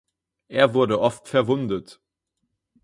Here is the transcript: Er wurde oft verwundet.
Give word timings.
Er 0.47 0.73
wurde 0.73 0.99
oft 0.99 1.27
verwundet. 1.27 2.01